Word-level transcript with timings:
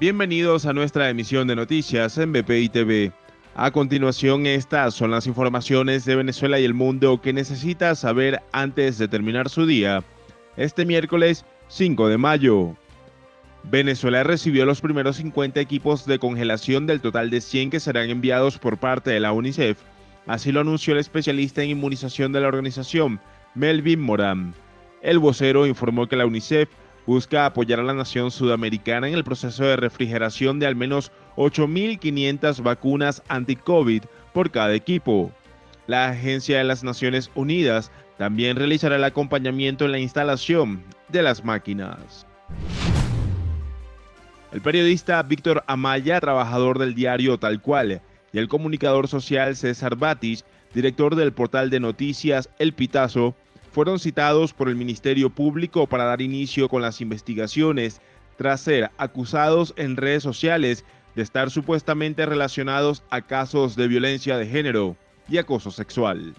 Bienvenidos 0.00 0.64
a 0.64 0.72
nuestra 0.72 1.10
emisión 1.10 1.46
de 1.46 1.54
noticias 1.54 2.16
en 2.16 2.32
BPI 2.32 2.70
TV. 2.70 3.12
A 3.54 3.70
continuación, 3.70 4.46
estas 4.46 4.94
son 4.94 5.10
las 5.10 5.26
informaciones 5.26 6.06
de 6.06 6.16
Venezuela 6.16 6.58
y 6.58 6.64
el 6.64 6.72
mundo 6.72 7.20
que 7.20 7.34
necesita 7.34 7.94
saber 7.94 8.40
antes 8.52 8.96
de 8.96 9.08
terminar 9.08 9.50
su 9.50 9.66
día. 9.66 10.02
Este 10.56 10.86
miércoles 10.86 11.44
5 11.68 12.08
de 12.08 12.16
mayo. 12.16 12.74
Venezuela 13.64 14.22
recibió 14.22 14.64
los 14.64 14.80
primeros 14.80 15.16
50 15.16 15.60
equipos 15.60 16.06
de 16.06 16.18
congelación 16.18 16.86
del 16.86 17.02
total 17.02 17.28
de 17.28 17.42
100 17.42 17.68
que 17.68 17.78
serán 17.78 18.08
enviados 18.08 18.56
por 18.56 18.78
parte 18.78 19.10
de 19.10 19.20
la 19.20 19.32
UNICEF. 19.32 19.76
Así 20.26 20.50
lo 20.50 20.60
anunció 20.60 20.94
el 20.94 21.00
especialista 21.00 21.62
en 21.62 21.68
inmunización 21.68 22.32
de 22.32 22.40
la 22.40 22.48
organización, 22.48 23.20
Melvin 23.54 24.00
Morán. 24.00 24.54
El 25.02 25.18
vocero 25.18 25.66
informó 25.66 26.06
que 26.06 26.16
la 26.16 26.24
UNICEF 26.24 26.70
busca 27.10 27.44
apoyar 27.44 27.80
a 27.80 27.82
la 27.82 27.92
nación 27.92 28.30
sudamericana 28.30 29.08
en 29.08 29.14
el 29.14 29.24
proceso 29.24 29.64
de 29.64 29.74
refrigeración 29.74 30.60
de 30.60 30.68
al 30.68 30.76
menos 30.76 31.10
8.500 31.34 32.62
vacunas 32.62 33.20
anti-COVID 33.26 34.04
por 34.32 34.52
cada 34.52 34.72
equipo. 34.74 35.32
La 35.88 36.10
Agencia 36.10 36.58
de 36.58 36.62
las 36.62 36.84
Naciones 36.84 37.28
Unidas 37.34 37.90
también 38.16 38.56
realizará 38.56 38.94
el 38.94 39.02
acompañamiento 39.02 39.84
en 39.84 39.90
la 39.90 39.98
instalación 39.98 40.84
de 41.08 41.22
las 41.22 41.44
máquinas. 41.44 42.28
El 44.52 44.60
periodista 44.60 45.20
Víctor 45.24 45.64
Amaya, 45.66 46.20
trabajador 46.20 46.78
del 46.78 46.94
diario 46.94 47.40
Tal 47.40 47.60
Cual, 47.60 48.02
y 48.32 48.38
el 48.38 48.46
comunicador 48.46 49.08
social 49.08 49.56
César 49.56 49.96
Batis, 49.96 50.44
director 50.74 51.16
del 51.16 51.32
portal 51.32 51.70
de 51.70 51.80
noticias 51.80 52.48
El 52.60 52.72
Pitazo, 52.72 53.34
fueron 53.72 53.98
citados 53.98 54.52
por 54.52 54.68
el 54.68 54.76
Ministerio 54.76 55.30
Público 55.30 55.86
para 55.86 56.04
dar 56.04 56.20
inicio 56.20 56.68
con 56.68 56.82
las 56.82 57.00
investigaciones 57.00 58.00
tras 58.36 58.60
ser 58.62 58.90
acusados 58.98 59.74
en 59.76 59.96
redes 59.96 60.22
sociales 60.22 60.84
de 61.14 61.22
estar 61.22 61.50
supuestamente 61.50 62.26
relacionados 62.26 63.02
a 63.10 63.22
casos 63.22 63.76
de 63.76 63.88
violencia 63.88 64.36
de 64.38 64.46
género 64.46 64.96
y 65.28 65.38
acoso 65.38 65.70
sexual. 65.70 66.34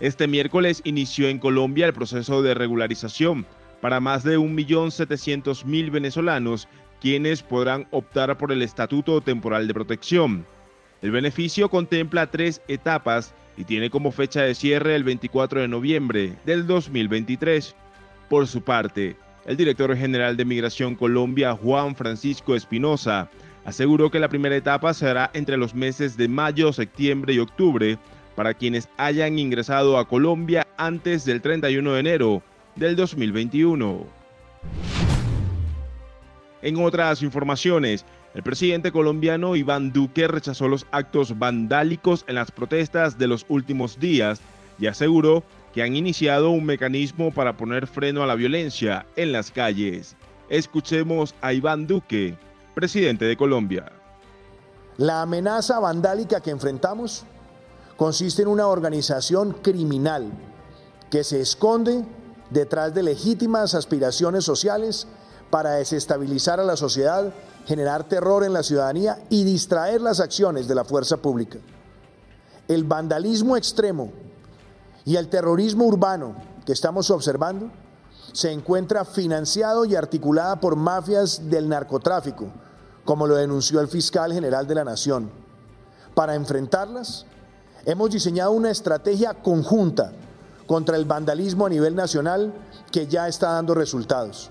Este 0.00 0.26
miércoles 0.26 0.80
inició 0.84 1.28
en 1.28 1.38
Colombia 1.38 1.86
el 1.86 1.92
proceso 1.92 2.42
de 2.42 2.54
regularización 2.54 3.46
para 3.80 4.00
más 4.00 4.24
de 4.24 4.38
1.700.000 4.38 5.90
venezolanos 5.90 6.68
quienes 7.00 7.42
podrán 7.42 7.86
optar 7.90 8.36
por 8.38 8.52
el 8.52 8.62
Estatuto 8.62 9.20
Temporal 9.20 9.66
de 9.66 9.74
Protección. 9.74 10.46
El 11.02 11.10
beneficio 11.10 11.68
contempla 11.68 12.28
tres 12.28 12.62
etapas 12.68 13.34
y 13.56 13.64
tiene 13.64 13.90
como 13.90 14.12
fecha 14.12 14.42
de 14.42 14.54
cierre 14.54 14.94
el 14.94 15.04
24 15.04 15.60
de 15.60 15.68
noviembre 15.68 16.34
del 16.44 16.66
2023. 16.66 17.74
Por 18.28 18.46
su 18.46 18.62
parte, 18.62 19.16
el 19.44 19.56
director 19.56 19.96
general 19.96 20.36
de 20.36 20.44
Migración 20.44 20.94
Colombia, 20.94 21.52
Juan 21.54 21.94
Francisco 21.96 22.54
Espinosa, 22.54 23.28
aseguró 23.64 24.10
que 24.10 24.20
la 24.20 24.28
primera 24.28 24.56
etapa 24.56 24.94
será 24.94 25.30
entre 25.34 25.56
los 25.56 25.74
meses 25.74 26.16
de 26.16 26.28
mayo, 26.28 26.72
septiembre 26.72 27.34
y 27.34 27.38
octubre 27.38 27.98
para 28.34 28.54
quienes 28.54 28.88
hayan 28.96 29.38
ingresado 29.38 29.98
a 29.98 30.08
Colombia 30.08 30.66
antes 30.76 31.24
del 31.24 31.40
31 31.42 31.92
de 31.92 32.00
enero 32.00 32.42
del 32.76 32.96
2021. 32.96 34.06
En 36.62 36.82
otras 36.82 37.22
informaciones, 37.22 38.04
el 38.34 38.44
presidente 38.44 38.92
colombiano 38.92 39.56
Iván 39.56 39.92
Duque 39.92 40.28
rechazó 40.28 40.68
los 40.68 40.86
actos 40.92 41.38
vandálicos 41.38 42.24
en 42.28 42.36
las 42.36 42.52
protestas 42.52 43.18
de 43.18 43.26
los 43.26 43.44
últimos 43.48 43.98
días 43.98 44.40
y 44.78 44.86
aseguró 44.86 45.42
que 45.74 45.82
han 45.82 45.96
iniciado 45.96 46.50
un 46.50 46.64
mecanismo 46.64 47.32
para 47.32 47.56
poner 47.56 47.86
freno 47.88 48.22
a 48.22 48.26
la 48.26 48.36
violencia 48.36 49.06
en 49.16 49.32
las 49.32 49.50
calles. 49.50 50.16
Escuchemos 50.48 51.34
a 51.40 51.52
Iván 51.52 51.86
Duque, 51.86 52.36
presidente 52.74 53.24
de 53.24 53.36
Colombia. 53.36 53.90
La 54.98 55.22
amenaza 55.22 55.80
vandálica 55.80 56.40
que 56.40 56.50
enfrentamos 56.50 57.24
consiste 57.96 58.42
en 58.42 58.48
una 58.48 58.68
organización 58.68 59.52
criminal 59.62 60.30
que 61.10 61.24
se 61.24 61.40
esconde 61.40 62.04
detrás 62.50 62.94
de 62.94 63.02
legítimas 63.02 63.74
aspiraciones 63.74 64.44
sociales 64.44 65.08
para 65.52 65.72
desestabilizar 65.72 66.60
a 66.60 66.64
la 66.64 66.78
sociedad 66.78 67.30
generar 67.66 68.04
terror 68.04 68.42
en 68.42 68.54
la 68.54 68.62
ciudadanía 68.62 69.18
y 69.28 69.44
distraer 69.44 70.00
las 70.00 70.18
acciones 70.18 70.66
de 70.66 70.74
la 70.74 70.82
fuerza 70.82 71.18
pública. 71.18 71.58
El 72.68 72.84
vandalismo 72.84 73.58
extremo 73.58 74.10
y 75.04 75.16
el 75.16 75.28
terrorismo 75.28 75.84
urbano 75.84 76.34
que 76.64 76.72
estamos 76.72 77.10
observando 77.10 77.70
se 78.32 78.50
encuentra 78.50 79.04
financiado 79.04 79.84
y 79.84 79.94
articulada 79.94 80.58
por 80.58 80.74
mafias 80.74 81.50
del 81.50 81.68
narcotráfico, 81.68 82.46
como 83.04 83.26
lo 83.26 83.36
denunció 83.36 83.82
el 83.82 83.88
fiscal 83.88 84.32
general 84.32 84.66
de 84.66 84.74
la 84.74 84.84
Nación. 84.84 85.30
Para 86.14 86.34
enfrentarlas, 86.34 87.26
hemos 87.84 88.08
diseñado 88.08 88.52
una 88.52 88.70
estrategia 88.70 89.34
conjunta 89.34 90.12
contra 90.66 90.96
el 90.96 91.04
vandalismo 91.04 91.66
a 91.66 91.68
nivel 91.68 91.94
nacional 91.94 92.54
que 92.90 93.06
ya 93.06 93.28
está 93.28 93.50
dando 93.50 93.74
resultados. 93.74 94.50